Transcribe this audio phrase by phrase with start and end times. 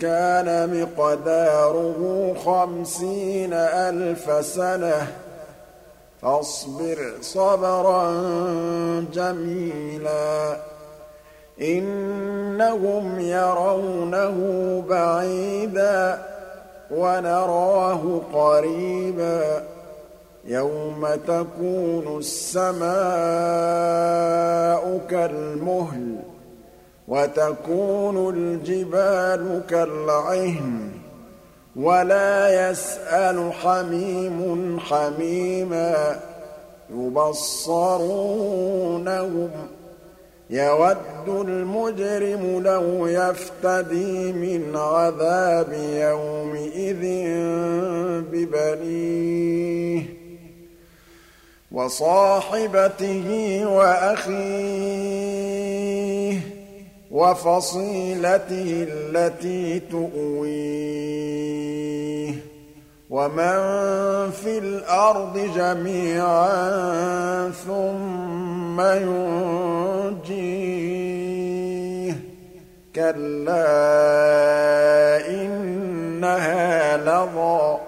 [0.00, 5.06] كان مقداره خمسين ألف سنة.
[6.22, 8.10] فاصبر صبرا
[9.12, 10.56] جميلا.
[11.60, 14.36] إنهم يرونه
[14.88, 16.18] بعيدا
[16.90, 19.77] ونراه قريبا.
[20.48, 22.88] يوم تكون السماء
[25.10, 26.16] كالمهل
[27.08, 30.90] وتكون الجبال كالعهن
[31.76, 36.20] ولا يسأل حميم حميما
[36.94, 38.30] يبصرونهم
[40.50, 47.02] يود المجرم لو يفتدي من عذاب يومئذ
[48.32, 50.27] ببنيه
[51.72, 55.18] وصاحبته وأخيه
[57.10, 61.38] وفصيلته التي تؤويه
[63.10, 63.58] ومن
[64.30, 66.48] في الأرض جميعا
[67.50, 70.68] ثم ينجيه
[72.94, 73.66] كلا
[75.28, 77.87] إنها لظى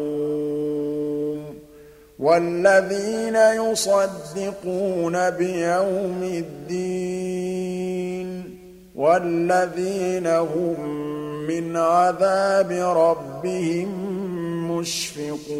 [2.21, 8.27] وَالَّذِينَ يُصَدِّقُونَ بِيَوْمِ الدِّينِ
[8.95, 10.89] وَالَّذِينَ هُم
[11.47, 13.89] مِّنْ عَذَابِ رَبِّهِم
[14.71, 15.51] مُّشْفِقُونَ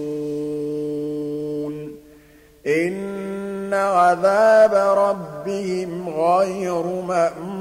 [2.68, 7.61] إِنَّ عَذَابَ رَبِّهِمْ غَيْرُ مَأْمُونٍ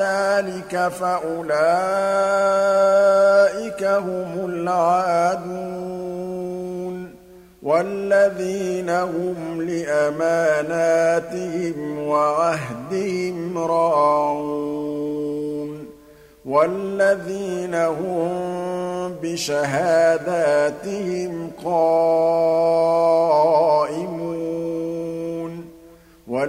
[0.61, 1.53] ذَٰلِكَ فَأُولَٰئِكَ
[3.83, 5.61] هُمُ الْعَادُونَ
[7.63, 10.77] وَالَّذِينَ هُمْ لِأَمَانَاتِهِمْ
[12.07, 14.91] وَعَهْدِهِمْ رَاعُونَ
[16.45, 18.29] وَالَّذِينَ هُم
[19.23, 20.31] بِشَهَادَاتِهِمْ
[21.65, 23.40] قَائِمُونَ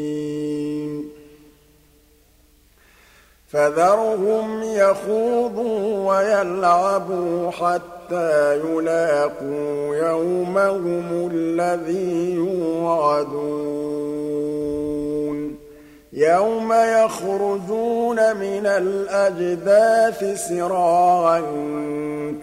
[3.51, 13.71] فَذَرْهُمْ يَخُوضُوا وَيَلْعَبُوا حَتَّىٰ يُلَاقُوا يَوْمَهُمُ الَّذِي يُوعَدُونَ.
[16.13, 21.41] يَوْمَ يَخْرُجُونَ مِنَ الْأَجْدَاثِ سِرَاعًا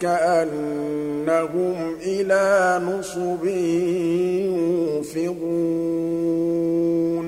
[0.01, 3.45] كَأَنَّهُمْ إِلَىٰ نُصُبٍ
[5.15, 7.28] يُوفِضُونَ